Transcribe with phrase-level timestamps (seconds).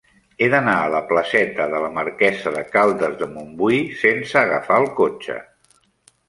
[0.43, 4.91] He d'anar a la placeta de la Marquesa de Caldes de Montbui sense agafar el
[5.03, 5.39] cotxe.